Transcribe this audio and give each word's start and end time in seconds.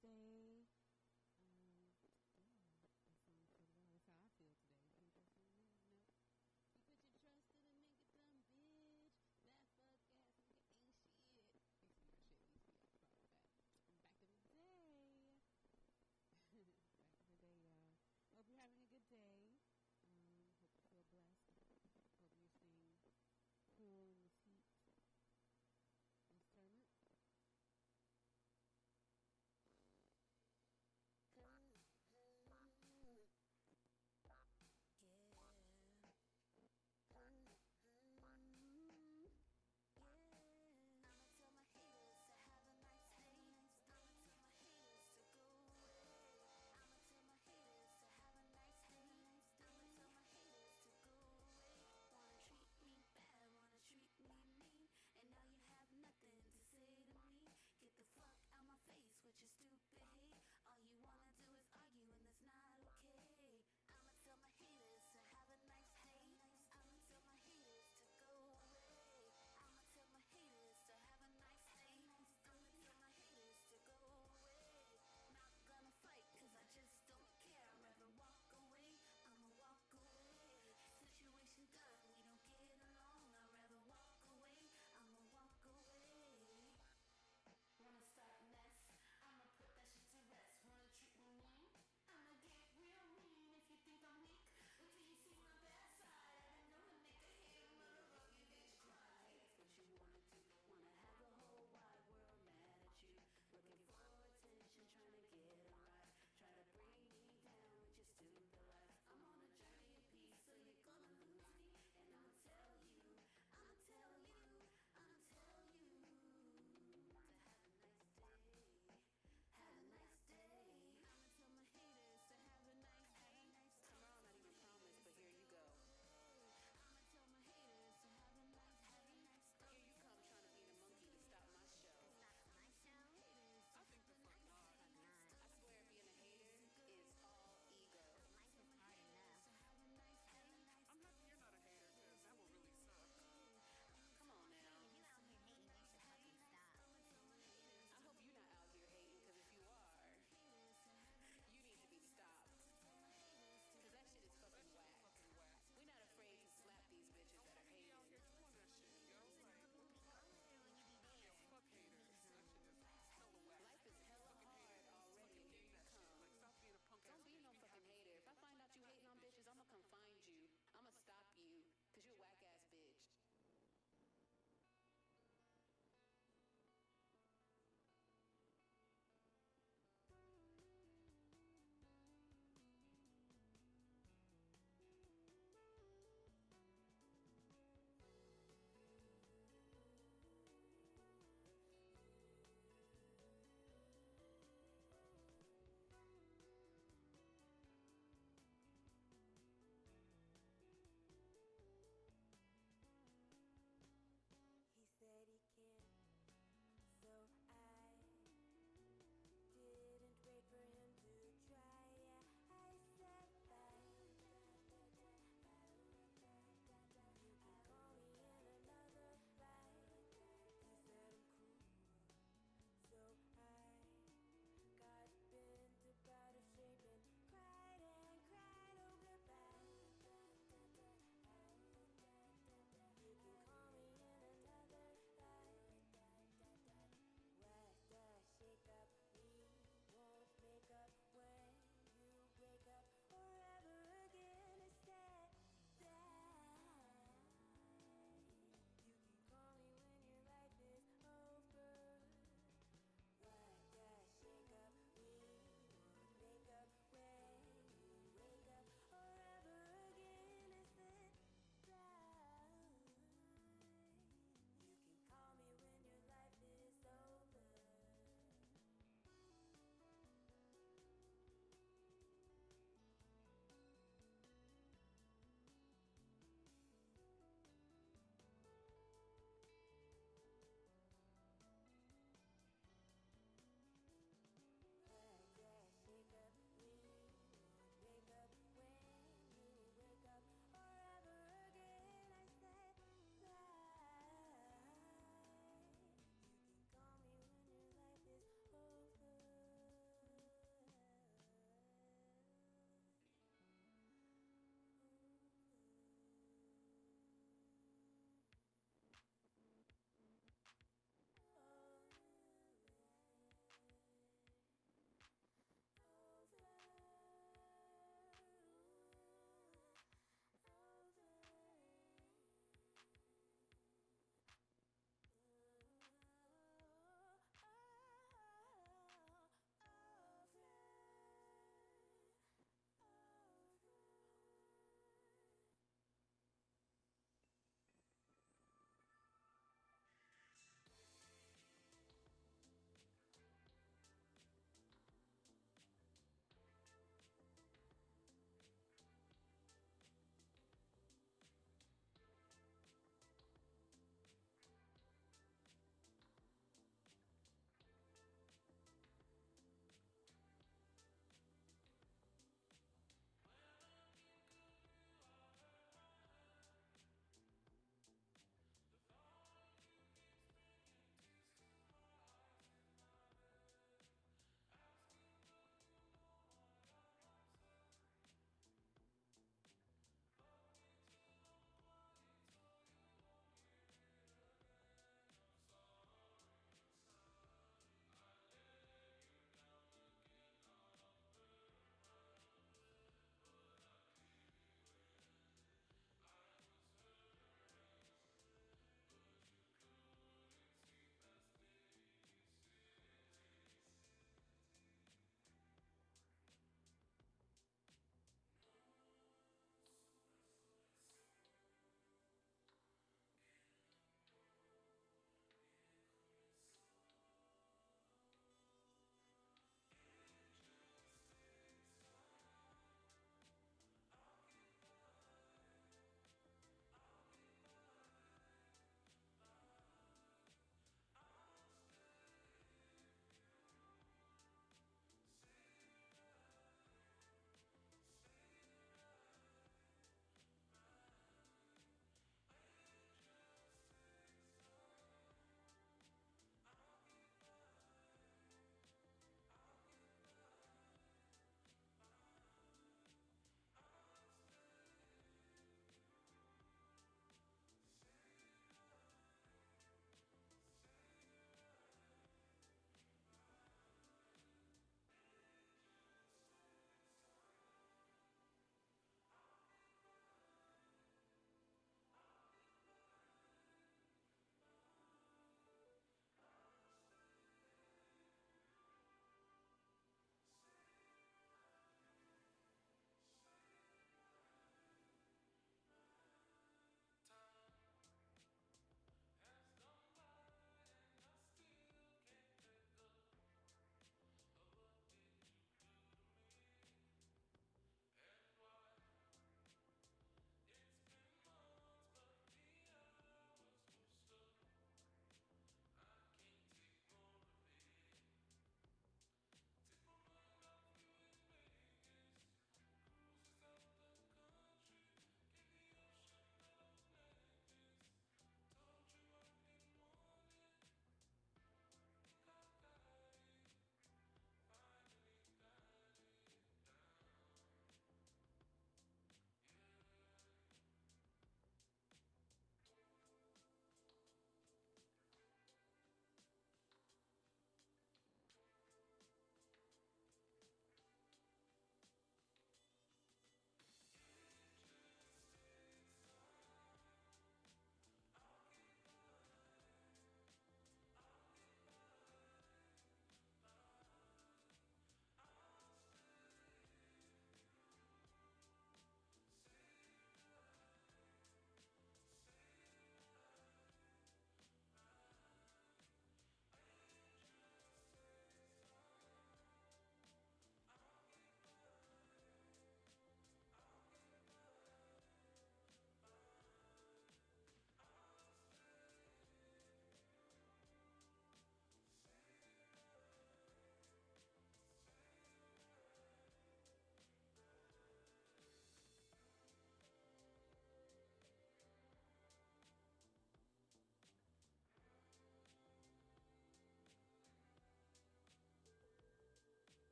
Thursday. 0.00 0.41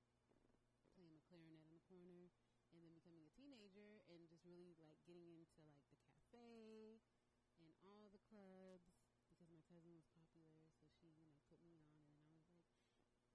playing 0.94 1.10
my 1.10 1.22
clarinet 1.26 1.66
in 1.66 1.74
the 1.74 1.82
corner, 1.90 2.30
and 2.70 2.78
then 2.78 2.94
becoming 2.94 3.26
a 3.26 3.32
teenager 3.34 3.98
and 4.06 4.22
just 4.30 4.46
really 4.46 4.78
like 4.78 4.94
getting 5.02 5.26
into 5.34 5.58
like 5.66 5.82
the 5.90 5.98
cafe 6.06 7.02
and 7.58 7.70
all 7.82 8.06
the 8.14 8.22
clubs 8.30 8.86
because 9.26 9.50
my 9.50 9.62
cousin 9.66 9.90
was 9.98 10.06
popular, 10.14 10.62
so 10.70 10.86
she 10.94 11.10
you 11.10 11.26
know 11.26 11.34
put 11.50 11.58
me 11.66 11.74
on, 11.74 11.98
and 11.98 12.06
I 12.06 12.14
was 12.14 12.30
like. 12.30 12.46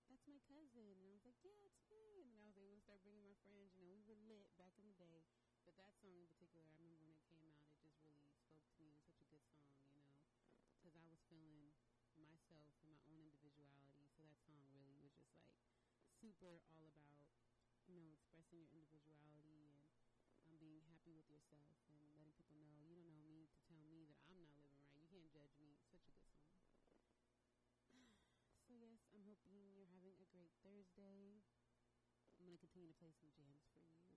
That's 0.10 0.26
my 0.28 0.40
cousin, 0.42 0.88
and 0.90 1.06
I 1.06 1.14
was 1.14 1.24
like, 1.28 1.38
"Yeah, 1.46 1.62
it's 1.68 1.84
me." 1.92 2.24
And 2.26 2.32
then 2.34 2.42
I 2.42 2.48
was 2.50 2.58
able 2.58 2.76
to 2.76 2.82
start 2.82 3.04
bringing 3.06 3.22
my 3.22 3.38
friends. 3.46 3.72
You 3.78 3.86
know, 3.86 3.94
we 3.94 4.02
were 4.10 4.18
lit 4.26 4.50
back 4.58 4.74
in 4.80 4.86
the 4.90 4.98
day, 4.98 5.22
but 5.64 5.78
that 5.78 5.94
song 6.02 6.18
in 6.18 6.28
particular, 6.28 6.66
I 6.66 6.74
remember 6.76 6.98
when 7.00 7.14
it 7.14 7.22
came 7.30 7.40
out, 7.46 7.54
it 7.54 7.78
just 7.80 8.02
really 8.04 8.26
spoke 8.34 8.66
to 8.68 8.80
me. 8.82 8.82
It 8.82 8.90
was 8.90 9.00
such 9.00 9.22
a 9.22 9.28
good 9.32 9.46
song, 9.48 9.80
you 9.94 10.02
know, 10.02 10.20
because 10.76 10.96
I 11.00 11.06
was 11.08 11.22
feeling 11.32 11.72
myself 12.28 12.76
and 12.84 12.92
my 12.92 13.00
own 13.08 13.24
individuality. 13.24 14.04
So 14.12 14.27
that 14.38 14.46
song 14.46 14.70
really 14.70 15.02
was 15.02 15.10
just 15.18 15.34
like 15.34 15.50
super 16.22 16.62
all 16.70 16.86
about, 16.94 17.26
you 17.90 17.98
know, 17.98 18.14
expressing 18.14 18.62
your 18.62 18.70
individuality 18.70 19.66
and 19.66 19.82
um, 20.46 20.54
being 20.62 20.78
happy 20.86 21.10
with 21.10 21.26
yourself 21.26 21.82
and 21.90 21.98
letting 22.06 22.30
people 22.38 22.54
know 22.62 22.78
you 22.86 22.94
don't 22.94 23.10
know 23.10 23.26
me 23.26 23.50
to 23.50 23.58
tell 23.66 23.82
me 23.90 24.06
that 24.06 24.22
I'm 24.30 24.38
not 24.38 24.54
living 24.54 24.78
right. 24.78 24.94
You 24.94 25.10
can't 25.10 25.26
judge 25.34 25.58
me. 25.58 25.74
It's 25.74 25.90
such 25.90 26.06
a 26.06 26.14
good 26.14 26.30
song. 26.38 26.54
So 28.70 28.78
yes, 28.78 29.02
I'm 29.16 29.26
hoping 29.26 29.58
you're 29.74 29.90
having 29.90 30.14
a 30.22 30.28
great 30.30 30.54
Thursday. 30.62 31.42
I'm 32.38 32.46
going 32.46 32.54
to 32.54 32.62
continue 32.62 32.94
to 32.94 33.00
play 33.02 33.16
some 33.18 33.34
jams 33.34 33.66
for 33.74 33.82
you. 33.82 34.14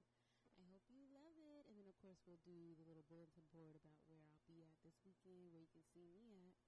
I 0.60 0.66
hope 0.68 0.84
you 0.92 1.00
love 1.14 1.38
it. 1.40 1.64
And 1.70 1.80
then, 1.80 1.88
of 1.88 1.96
course, 2.04 2.20
we'll 2.28 2.42
do 2.44 2.76
the 2.76 2.84
little 2.84 3.06
bulletin 3.08 3.46
board 3.54 3.78
about 3.78 4.04
where 4.10 4.20
I'll 4.26 4.44
be 4.44 4.60
at 4.66 4.76
this 4.84 4.98
weekend, 5.06 5.54
where 5.54 5.62
you 5.62 5.70
can 5.72 5.86
see 5.94 6.10
me 6.12 6.34
at. 6.34 6.58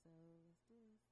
So 0.00 0.08
let's 0.48 0.64
do 0.64 0.80
this. 0.80 1.09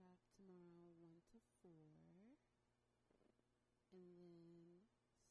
Shop 0.00 0.16
tomorrow, 0.32 0.96
1 0.96 1.12
to 1.28 1.38
4. 1.60 1.68
And 3.92 4.08
then 4.16 4.80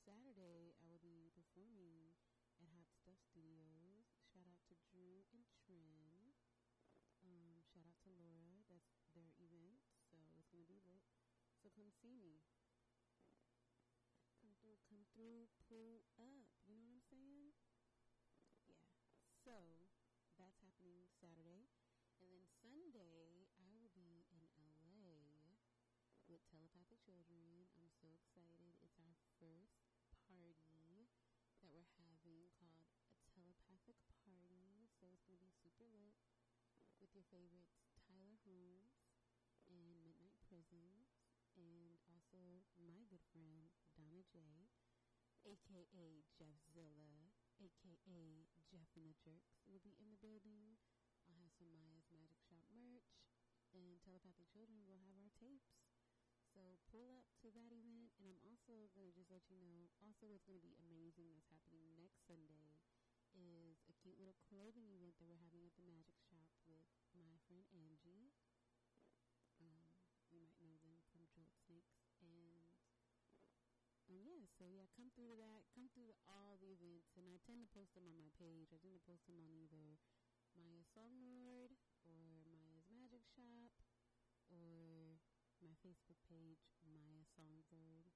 Saturday, 0.06 0.78
I 0.78 0.86
will 0.94 1.02
be 1.02 1.34
performing 1.34 2.14
at 2.62 2.70
Hot 2.78 2.86
Stuff 2.94 3.18
Studios. 3.34 4.06
Shout 4.30 4.46
out 4.46 4.62
to 4.70 4.78
Drew 4.94 5.26
and 5.34 5.42
Trin. 5.66 6.38
Um, 7.26 7.66
shout 7.66 7.82
out 7.82 7.98
to 8.06 8.14
Laura. 8.14 8.62
That's 8.70 8.94
their 9.18 9.34
event, 9.42 9.82
so 10.06 10.22
it's 10.38 10.54
gonna 10.54 10.70
be 10.70 10.78
lit. 10.86 11.02
So 11.66 11.74
come 11.74 11.90
see 11.90 12.14
me. 12.14 12.46
Come 14.38 14.54
through, 14.62 14.78
come 14.86 15.02
through, 15.18 15.50
pull 15.66 16.06
up. 16.22 16.46
You 16.70 16.78
know 16.78 16.86
what 16.86 17.02
I'm 17.02 17.10
saying? 17.10 17.58
Yeah. 18.70 18.86
So 19.34 19.90
that's 20.38 20.62
happening 20.62 21.10
Saturday, 21.18 21.74
and 22.22 22.30
then 22.30 22.46
Sunday 22.62 23.50
I 23.58 23.72
will 23.74 24.30
be 24.30 24.52
in 24.60 24.70
LA 24.86 25.56
with 26.30 26.46
Telepathic 26.60 27.00
Children. 27.08 27.72
I'm 27.80 27.88
so 28.04 28.12
excited. 28.20 28.76
It's 28.84 29.00
our 29.00 29.16
first 29.40 29.80
party 30.28 30.60
that 31.64 31.72
we're 31.72 31.88
having 32.60 32.84
called 32.84 32.84
a 33.16 33.24
telepathic 33.32 33.96
party. 34.28 34.92
So 35.00 35.08
it's 35.08 35.24
going 35.24 35.40
to 35.40 35.48
be 35.48 35.56
super 35.56 35.88
lit 35.88 36.20
with 37.00 37.16
your 37.16 37.24
favorites 37.32 37.80
Tyler 38.04 38.36
Holmes 38.44 38.92
and 39.72 40.04
Midnight 40.04 40.36
Prisons, 40.52 41.08
and 41.56 41.96
also 42.12 42.68
my 42.84 43.08
good 43.08 43.24
friend 43.32 43.72
Donna 43.96 44.20
J, 44.28 44.68
aka 45.48 46.28
Jeffzilla, 46.36 47.32
aka 47.64 48.44
Jeff 48.52 48.68
and 48.76 48.84
the 48.84 49.16
Jerks, 49.24 49.64
will 49.64 49.80
be 49.80 49.96
in 49.96 50.12
the 50.12 50.20
building. 50.20 50.76
I'll 51.24 51.40
have 51.40 51.56
some 51.56 51.72
Maya's 51.72 52.12
Magic 52.12 52.44
Shop 52.52 52.68
merch, 52.76 53.16
and 53.72 53.96
Telepathic 54.04 54.52
Children 54.52 54.84
will 54.84 55.00
have 55.08 55.16
our 55.16 55.32
tapes. 55.40 55.89
So 56.60 56.76
pull 56.92 57.08
up 57.16 57.24
to 57.40 57.48
that 57.56 57.72
event, 57.72 58.12
and 58.20 58.28
I'm 58.28 58.36
also 58.44 58.92
going 58.92 59.08
to 59.08 59.16
just 59.16 59.32
let 59.32 59.48
you 59.48 59.56
know. 59.64 59.88
Also, 60.04 60.28
what's 60.28 60.44
going 60.44 60.60
to 60.60 60.68
be 60.68 60.76
amazing 60.76 61.32
that's 61.32 61.48
happening 61.48 61.88
next 61.96 62.28
Sunday 62.28 62.76
is 63.32 63.80
a 63.88 63.96
cute 63.96 64.20
little 64.20 64.36
clothing 64.44 64.92
event 64.92 65.16
that 65.24 65.32
we're 65.32 65.40
having 65.40 65.64
at 65.64 65.72
the 65.80 65.88
Magic 65.88 66.20
Shop 66.20 66.52
with 66.68 66.84
my 67.16 67.40
friend 67.48 67.64
Angie. 67.72 68.36
Um, 69.64 70.04
you 70.28 70.44
might 70.44 70.60
know 70.60 70.76
them 70.84 71.00
from 71.16 71.24
Jolt 71.32 71.56
Snakes, 71.64 72.04
and 72.20 72.68
um, 74.12 74.20
yeah, 74.20 74.44
so 74.60 74.68
yeah, 74.68 74.84
come 75.00 75.08
through 75.16 75.32
to 75.32 75.40
that. 75.40 75.64
Come 75.72 75.88
through 75.96 76.12
to 76.12 76.18
all 76.28 76.60
the 76.60 76.76
events, 76.76 77.16
and 77.16 77.24
I 77.32 77.40
tend 77.48 77.64
to 77.64 77.72
post 77.72 77.96
them 77.96 78.04
on 78.04 78.20
my 78.20 78.36
page. 78.36 78.76
I 78.76 78.84
tend 78.84 79.00
to 79.00 79.08
post 79.08 79.24
them 79.32 79.40
on 79.40 79.48
either 79.56 79.96
Maya 80.60 80.84
Songlord 80.92 81.72
or 82.04 82.44
Maya's 82.52 82.92
Magic 82.92 83.24
Shop 83.32 83.72
or 84.52 84.99
my 85.64 85.76
Facebook 85.84 86.20
page, 86.32 86.72
Maya 86.88 87.28
Songbird. 87.36 88.08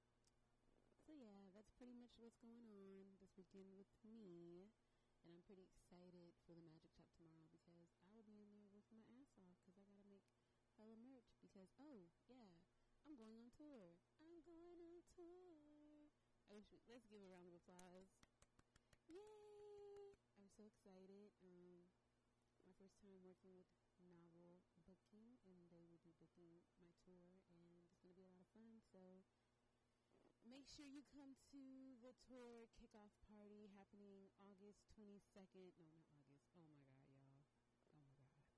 So 1.04 1.12
yeah, 1.12 1.52
that's 1.52 1.76
pretty 1.76 1.92
much 1.92 2.16
what's 2.16 2.40
going 2.40 2.64
on 2.72 3.20
this 3.20 3.36
weekend 3.36 3.76
with 3.76 3.92
me. 4.08 4.72
And 5.24 5.32
I'm 5.32 5.44
pretty 5.44 5.68
excited 5.68 6.36
for 6.44 6.56
the 6.56 6.64
Magic 6.64 6.92
Shop 6.96 7.08
tomorrow 7.16 7.48
because 7.52 7.92
I 8.04 8.12
will 8.12 8.28
be 8.28 8.40
in 8.40 8.52
there 8.52 8.68
working 8.72 9.00
my 9.00 9.08
ass 9.20 9.32
off 9.40 9.56
because 9.64 9.80
I 9.80 9.88
gotta 9.88 10.04
make 10.08 10.24
hella 10.76 11.00
merch 11.00 11.36
because 11.40 11.72
oh 11.80 12.08
yeah, 12.28 12.60
I'm 13.04 13.16
going 13.20 13.36
on 13.36 13.52
tour. 13.56 13.96
I'm 14.20 14.40
going 14.44 14.80
on 14.80 15.04
tour. 15.16 16.08
I 16.48 16.56
wish 16.56 16.70
we, 16.72 16.80
let's 16.92 17.08
give 17.08 17.24
a 17.24 17.28
round 17.28 17.48
of 17.50 17.56
applause. 17.56 18.08
Yay! 19.10 20.16
I'm 20.40 20.48
so 20.54 20.64
excited. 20.70 21.34
Um, 21.44 21.84
my 22.68 22.72
first 22.80 22.96
time 23.04 23.20
working 23.24 23.52
with 23.56 23.68
booking, 25.22 25.62
and 25.62 25.70
they 25.70 25.86
will 25.86 26.02
be 26.02 26.14
booking 26.18 26.58
my 26.82 26.90
tour, 27.06 27.38
and 27.54 27.62
it's 27.86 28.02
going 28.02 28.10
to 28.10 28.18
be 28.18 28.26
a 28.26 28.32
lot 28.34 28.42
of 28.42 28.50
fun. 28.50 28.82
So 28.90 29.22
make 30.50 30.66
sure 30.66 30.86
you 30.86 31.06
come 31.14 31.38
to 31.54 31.62
the 32.02 32.18
tour 32.26 32.66
kickoff 32.74 33.14
party 33.30 33.70
happening 33.78 34.34
August 34.42 34.90
22nd. 34.98 35.78
No, 35.78 35.86
not 35.94 36.10
August. 36.10 36.50
Oh 36.58 36.66
my 36.66 36.82
God, 36.90 37.06
y'all. 37.14 37.46
Oh 37.94 38.02
my 38.02 38.14
God. 38.18 38.58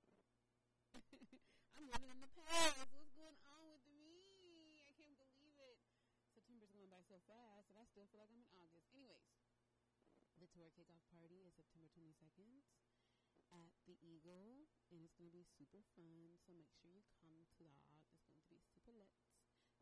I'm 1.76 1.86
living 1.92 2.12
in 2.16 2.20
the 2.24 2.32
past. 2.32 2.88
What's 2.96 3.12
going 3.12 3.36
on 3.44 3.62
with 3.68 3.84
me? 3.92 4.80
I 4.80 4.92
can't 4.96 5.20
believe 5.20 5.60
it. 5.60 5.78
September's 6.32 6.72
going 6.72 6.88
by 6.88 7.04
so 7.04 7.20
fast, 7.28 7.68
and 7.68 7.76
I 7.76 7.84
still 7.84 8.08
feel 8.08 8.20
like 8.24 8.32
I'm 8.32 8.40
in 8.40 8.52
August. 8.56 8.88
Anyways, 8.92 9.28
the 10.40 10.48
tour 10.52 10.72
kickoff 10.72 11.04
party 11.12 11.44
is 11.44 11.52
September 11.56 11.88
22nd 11.92 12.64
at 13.54 13.72
the 13.86 13.96
Eagle, 14.02 14.66
and 14.90 15.02
it's 15.02 15.14
going 15.14 15.30
to 15.30 15.36
be 15.36 15.46
super 15.46 15.82
fun. 15.94 16.34
So 16.42 16.52
make 16.54 16.68
sure 16.76 16.90
you 16.90 17.02
come 17.20 17.34
to 17.58 17.66
that. 17.66 18.02
It's 18.34 18.46
going 18.46 18.58
to 18.58 18.62
be 18.62 18.62
super 18.72 18.92
lit. 18.94 19.12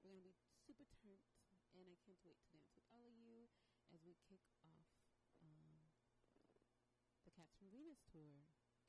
We're 0.03 0.13
going 0.13 0.25
to 0.25 0.29
be 0.29 0.37
super 0.65 0.85
turned, 1.01 1.33
and 1.73 1.89
I 1.89 1.97
can't 2.05 2.21
wait 2.25 2.41
to 2.45 2.51
dance 2.53 2.73
with 2.77 2.85
all 2.93 3.09
of 3.09 3.17
you 3.17 3.49
as 3.93 4.05
we 4.05 4.17
kick 4.29 4.45
off 4.61 4.89
um, 5.41 5.89
the 7.25 7.33
Cats 7.33 7.57
from 7.57 7.73
Venus 7.73 8.05
tour. 8.09 8.45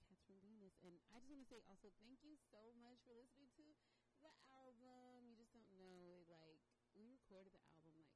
Cats 0.08 0.24
from 0.28 0.38
Venus, 0.44 0.76
and 0.84 1.00
I 1.12 1.20
just 1.24 1.32
want 1.32 1.42
to 1.44 1.50
say 1.50 1.64
also 1.66 1.90
thank 1.98 2.22
you 2.22 2.36
so 2.52 2.76
much 2.78 3.00
for 3.08 3.16
listening 3.16 3.50
to 3.58 3.66
the 4.22 4.32
album. 4.52 5.26
You 5.26 5.36
just 5.40 5.56
don't 5.56 5.72
know 5.80 6.12
it. 6.12 6.28
Like 6.28 6.62
we 6.94 7.08
recorded 7.08 7.56
the 7.56 7.64
album 7.72 7.96
like 7.96 8.12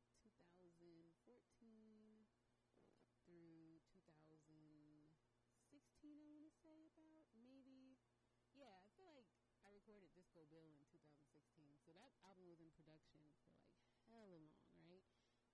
2014 0.60 2.28
through 3.26 3.84
2000. 3.90 4.20
16, 5.70 6.50
I 6.66 6.72
want 6.74 6.82
to 6.90 6.94
say 6.98 7.06
about 7.06 7.30
maybe. 7.38 7.94
Yeah, 8.58 8.74
I 8.74 8.82
feel 8.98 9.06
like 9.06 9.30
I 9.62 9.70
recorded 9.90 10.14
Disco 10.14 10.46
Bill 10.54 10.70
in 10.70 10.86
2016, 10.94 11.66
so 11.82 11.90
that 11.98 12.14
album 12.22 12.46
was 12.46 12.62
in 12.62 12.70
production 12.78 13.26
for 13.42 13.50
like 13.50 13.66
hella 14.06 14.30
long, 14.30 14.54
right? 14.78 15.02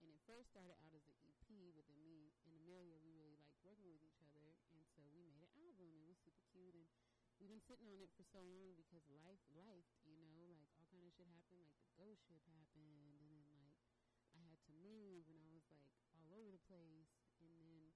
And 0.04 0.12
it 0.12 0.20
first 0.28 0.52
started 0.52 0.76
out 0.76 0.92
as 0.92 1.08
an 1.08 1.16
EP, 1.24 1.48
but 1.72 1.88
then 1.88 2.04
me 2.04 2.36
and 2.44 2.52
Amelia, 2.52 3.00
we 3.00 3.16
really 3.16 3.40
liked 3.40 3.56
working 3.64 3.88
with 3.88 4.04
each 4.04 4.20
other, 4.20 4.60
and 4.76 4.84
so 4.92 5.08
we 5.08 5.24
made 5.24 5.48
an 5.48 5.56
album. 5.56 5.88
It 6.04 6.12
was 6.12 6.20
super 6.20 6.44
cute, 6.52 6.76
and 6.76 6.84
we've 7.40 7.48
been 7.48 7.64
sitting 7.64 7.88
on 7.88 8.04
it 8.04 8.12
for 8.12 8.28
so 8.28 8.44
long 8.44 8.76
because 8.76 9.08
life, 9.08 9.40
life, 9.56 9.88
you 10.04 10.20
know, 10.20 10.52
like 10.52 10.68
all 10.76 10.92
kind 10.92 11.08
of 11.08 11.16
shit 11.16 11.32
happened. 11.32 11.64
Like 11.64 11.80
the 11.80 11.96
ghost 11.96 12.28
ship 12.28 12.44
happened, 12.52 12.92
and 13.08 13.16
then 13.24 13.40
like 13.56 13.72
I 14.36 14.44
had 14.52 14.60
to 14.68 14.74
move, 14.84 15.32
and 15.32 15.40
I 15.40 15.48
was 15.48 15.64
like 15.72 15.96
all 16.12 16.28
over 16.36 16.52
the 16.52 16.64
place, 16.68 17.16
and 17.40 17.56
then 17.56 17.88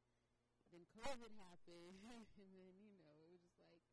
then 0.71 0.87
COVID 1.03 1.35
happened, 1.35 1.99
and 2.39 2.47
then 2.55 2.79
you 2.79 2.95
know 2.95 3.11
it 3.27 3.27
was 3.27 3.43
just 3.43 3.59
like, 3.75 3.83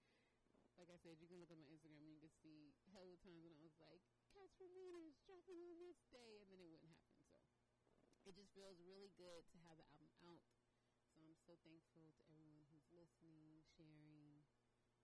like 0.86 1.02
I 1.02 1.02
said, 1.02 1.18
you 1.18 1.26
can 1.26 1.42
look 1.42 1.50
on 1.50 1.58
my 1.58 1.66
Instagram 1.66 1.98
and 2.06 2.14
you 2.14 2.22
can 2.22 2.30
see 2.30 2.70
hell 2.94 3.10
of 3.10 3.18
times 3.18 3.42
when 3.42 3.58
I 3.58 3.58
was 3.58 3.74
like, 3.82 3.98
"Cats 4.30 4.54
for 4.54 4.70
Venus 4.70 5.18
dropping 5.26 5.58
on 5.66 5.82
this 5.82 5.98
day," 6.14 6.38
and 6.38 6.46
then 6.46 6.62
it 6.62 6.70
wouldn't 6.70 6.94
happen. 6.94 7.42
So 8.22 8.30
it 8.30 8.38
just 8.38 8.54
feels 8.54 8.78
really 8.78 9.10
good 9.18 9.50
to 9.50 9.58
have 9.66 9.82
the 9.82 9.88
album 9.90 10.14
out. 10.22 10.46
So 11.10 11.26
I'm 11.26 11.34
so 11.42 11.58
thankful 11.66 12.14
to 12.14 12.22
everyone 12.30 12.70
who's 12.70 12.86
listening, 12.94 13.66
sharing. 13.74 14.46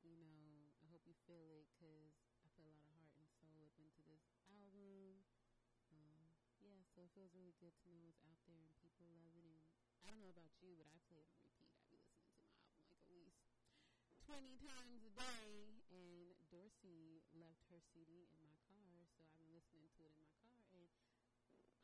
You 0.06 0.22
know, 0.22 0.70
I 0.78 0.86
hope 0.86 1.02
you 1.02 1.18
feel 1.26 1.50
it 1.50 1.66
because 1.74 2.14
I 2.46 2.46
put 2.54 2.62
a 2.62 2.70
lot 2.70 2.86
of 2.86 2.94
heart 2.94 3.18
and 3.18 3.26
soul 3.42 3.66
up 3.66 3.74
into 3.82 4.06
this 4.06 4.22
album. 4.46 5.26
Um, 5.90 6.30
yeah, 6.62 6.86
so 6.94 7.02
it 7.02 7.10
feels 7.10 7.34
really 7.34 7.58
good 7.58 7.74
to 7.82 7.90
know 7.90 8.06
it's 8.06 8.22
out 8.22 8.38
there 8.46 8.62
and 8.70 8.78
people 8.78 9.10
love 9.18 9.34
it 9.34 9.46
and 9.46 9.66
I 10.02 10.14
don't 10.14 10.22
know 10.22 10.30
about 10.30 10.54
you, 10.62 10.78
but 10.78 10.86
I 10.90 10.98
play 11.10 11.18
it 11.18 11.26
on 11.26 11.42
repeat. 11.42 11.74
I 11.74 11.82
be 11.86 11.98
listening 11.98 12.14
to 12.14 12.22
my 12.30 12.38
album 12.46 12.70
like 12.70 12.90
at 12.90 13.02
least 13.10 13.42
20 14.32 14.64
times 14.64 15.04
a 15.04 15.12
day. 15.12 15.68
And 15.92 16.32
Dorsey 16.48 17.20
left 17.36 17.68
her 17.68 17.84
CD 17.92 18.32
in 18.32 18.40
my 18.40 18.56
car, 18.64 19.04
so 19.12 19.20
I've 19.28 19.36
been 19.36 19.52
listening 19.52 19.92
to 19.92 20.08
it 20.08 20.16
in 20.16 20.24
my 20.24 20.40
car. 20.40 20.88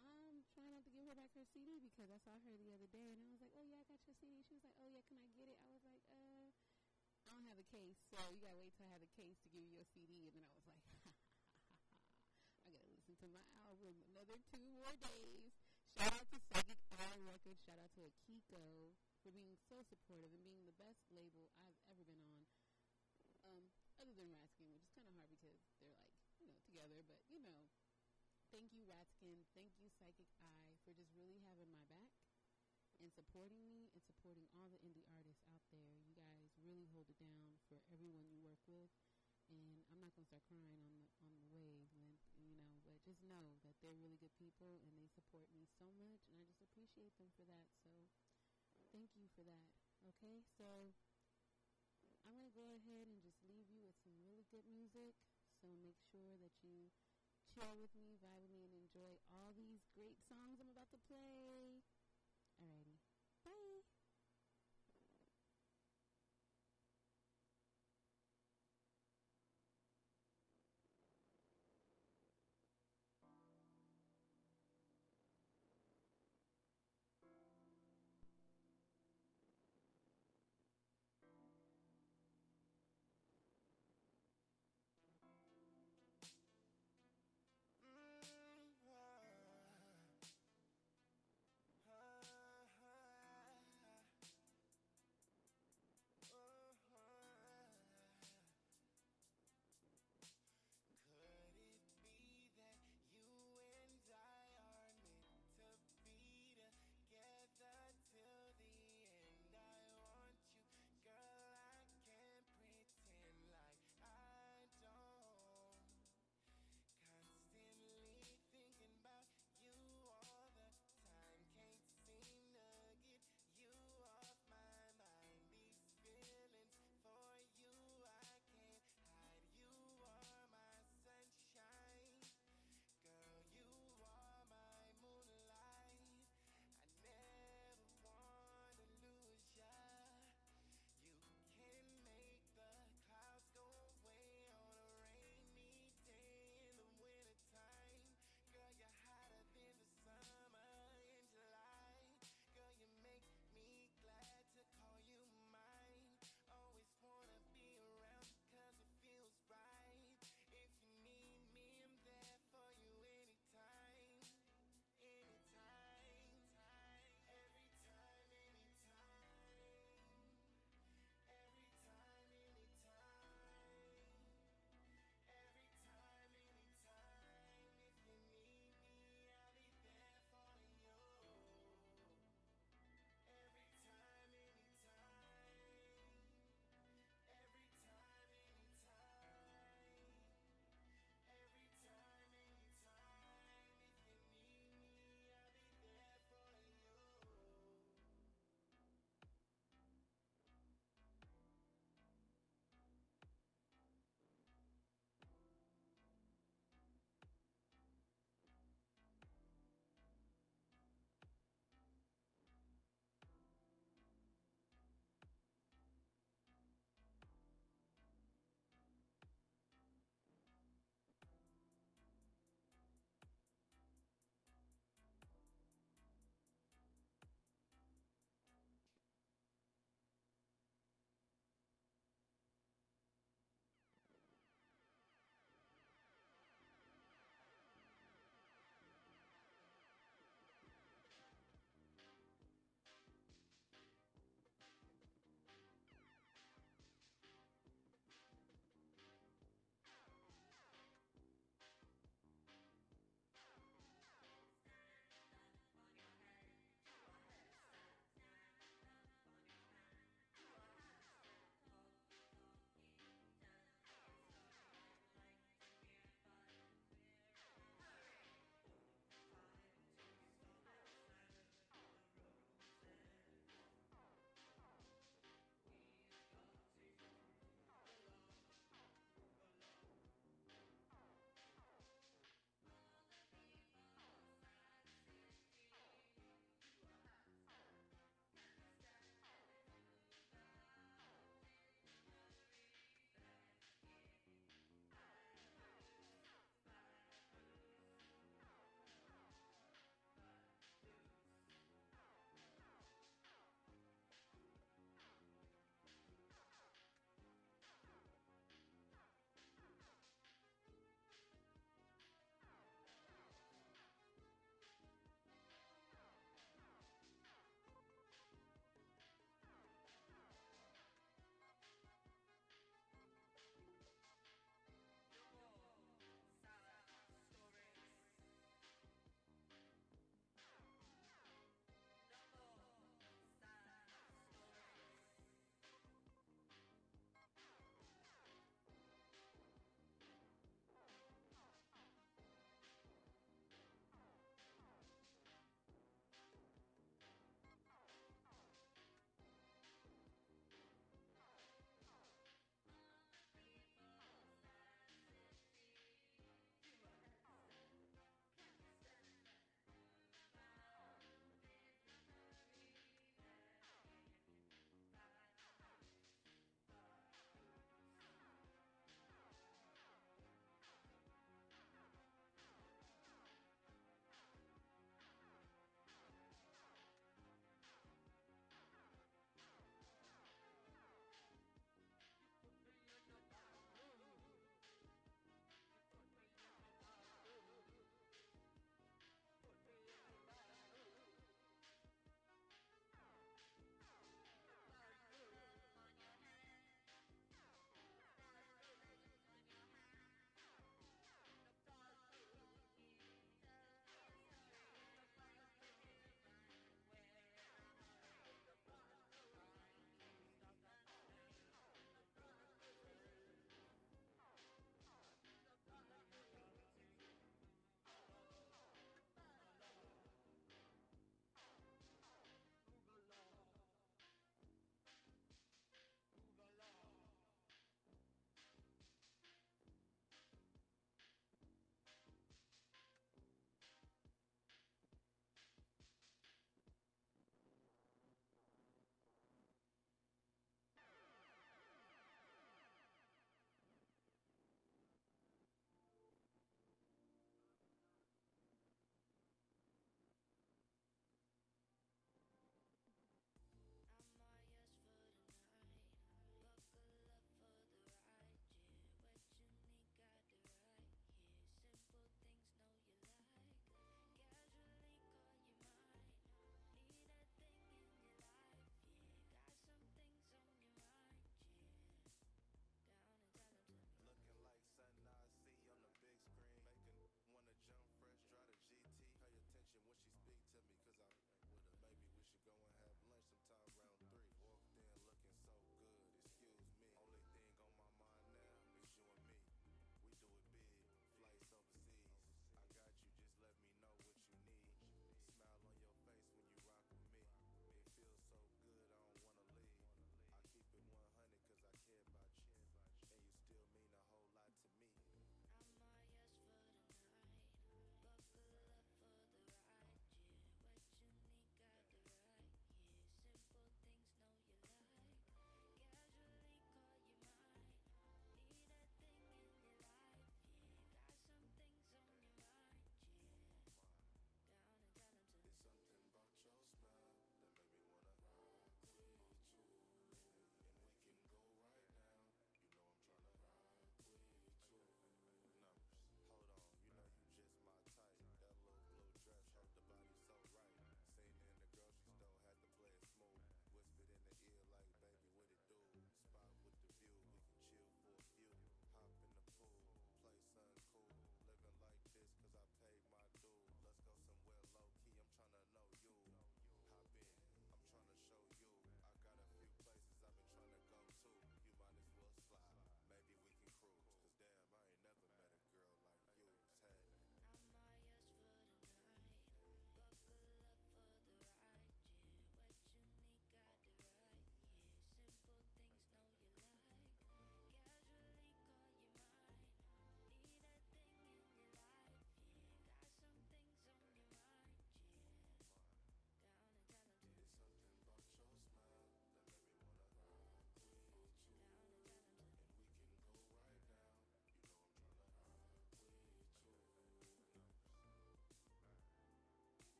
And 0.00 0.08
I'm 0.24 0.40
trying 0.56 0.72
not 0.72 0.88
to 0.88 0.92
give 0.96 1.04
her 1.04 1.12
back 1.12 1.36
her 1.36 1.44
CD 1.44 1.84
because 1.84 2.08
I 2.08 2.16
saw 2.24 2.40
her 2.40 2.56
the 2.56 2.72
other 2.72 2.88
day, 2.88 3.12
and 3.12 3.20
I 3.20 3.28
was 3.28 3.44
like, 3.44 3.52
"Oh 3.60 3.64
yeah, 3.68 3.76
I 3.76 3.84
got 3.84 4.00
your 4.08 4.16
CD." 4.16 4.40
She 4.48 4.56
was 4.56 4.64
like, 4.64 4.72
"Oh 4.80 4.88
yeah, 4.88 5.04
can 5.04 5.20
I 5.20 5.28
get 5.36 5.52
it?" 5.52 5.60
I 5.60 5.68
was 5.68 5.84
like, 5.84 6.00
"Uh, 6.08 6.48
I 7.28 7.36
don't 7.36 7.44
have 7.44 7.60
a 7.60 7.68
case, 7.68 8.00
so 8.08 8.16
you 8.32 8.40
gotta 8.40 8.56
wait 8.56 8.72
till 8.72 8.88
I 8.88 8.92
have 8.96 9.04
a 9.04 9.12
case 9.12 9.36
to 9.44 9.52
give 9.52 9.60
you 9.60 9.76
your 9.76 9.84
CD." 9.92 10.32
And 10.32 10.40
then 10.40 10.48
I 10.48 10.64
was 10.64 10.80
like, 10.80 10.96
I 12.64 12.72
gotta 12.72 12.88
listen 12.88 13.20
to 13.20 13.28
my 13.28 13.44
album 13.68 14.00
another 14.16 14.40
two 14.48 14.64
more 14.72 14.96
days. 15.04 15.52
Shout 15.92 16.08
out 16.08 16.24
to 16.32 16.40
Psychic 16.48 16.80
Eye 16.88 17.20
Records. 17.20 17.60
Shout 17.68 17.76
out 17.76 17.92
to 18.00 18.08
Akiko 18.08 18.96
for 19.20 19.30
being 19.32 19.56
so 19.68 19.84
supportive 19.84 20.32
and 20.32 20.40
being 20.40 20.64
the 20.64 20.76
best 20.80 21.04
label 21.12 21.52
I've 21.60 21.76
ever 21.92 22.04
been 22.08 22.20
on. 22.24 22.40
Um, 23.44 23.68
other 24.00 24.16
than 24.16 24.32
Ratskin, 24.32 24.72
which 24.72 24.82
is 24.84 24.88
kind 24.96 25.04
of 25.04 25.12
hard 25.12 25.28
because 25.28 25.38
they're 25.44 25.60
like, 25.84 26.00
you 26.40 26.48
know, 26.48 26.56
together. 26.64 27.04
But, 27.04 27.20
you 27.28 27.44
know, 27.44 27.68
thank 28.48 28.72
you, 28.72 28.88
Ratskin. 28.88 29.44
Thank 29.52 29.76
you, 29.76 29.92
Psychic 29.92 30.32
Eye, 30.40 30.72
for 30.82 30.96
just 30.96 31.12
really 31.12 31.44
having 31.44 31.68
my 31.68 31.84
back 31.92 32.08
and 33.00 33.12
supporting 33.12 33.64
me 33.64 33.88
and 33.92 34.00
supporting 34.04 34.44
all 34.56 34.68
the 34.68 34.80
indie 34.80 35.04
artists 35.08 35.44
out 35.48 35.64
there. 35.72 36.00
You 36.04 36.16
guys 36.16 36.52
really 36.64 36.88
hold 36.92 37.08
it 37.12 37.20
down 37.20 37.56
for 37.68 37.80
everyone 37.92 38.28
you 38.28 38.40
work 38.40 38.60
with. 38.64 38.92
And 39.50 39.82
I'm 39.90 39.98
not 39.98 40.14
gonna 40.14 40.30
start 40.30 40.46
crying 40.46 40.78
on 40.78 40.86
the 40.94 41.02
on 41.26 41.34
the 41.34 41.42
wavelength, 41.50 42.22
you 42.38 42.54
know. 42.54 42.78
But 42.86 43.02
just 43.02 43.18
know 43.26 43.58
that 43.66 43.74
they're 43.82 43.98
really 43.98 44.14
good 44.16 44.30
people 44.38 44.78
and 44.86 44.94
they 44.94 45.10
support 45.10 45.50
me 45.50 45.66
so 45.74 45.90
much, 45.98 46.22
and 46.30 46.38
I 46.38 46.46
just 46.46 46.62
appreciate 46.62 47.18
them 47.18 47.34
for 47.34 47.42
that. 47.50 47.66
So 47.82 47.90
thank 48.94 49.10
you 49.18 49.26
for 49.34 49.42
that. 49.42 49.66
Okay, 50.06 50.42
so 50.58 50.94
I'm 52.26 52.34
going 52.34 52.46
to 52.46 52.54
go 52.54 52.74
ahead 52.74 53.06
and 53.06 53.22
just 53.22 53.29
music. 54.66 55.14
So 55.62 55.70
make 55.78 56.00
sure 56.10 56.34
that 56.42 56.50
you 56.64 56.90
chill 57.54 57.78
with 57.78 57.94
me, 57.94 58.18
vibe 58.18 58.48
with 58.48 58.50
me, 58.50 58.66
and 58.66 58.74
enjoy 58.74 59.14
all 59.30 59.54
these 59.54 59.86
great 59.94 60.18
songs 60.26 60.58
I'm 60.58 60.72
about 60.74 60.90
to 60.90 61.00
play. 61.06 61.84
Alrighty. 62.58 62.98
Bye. 63.44 63.99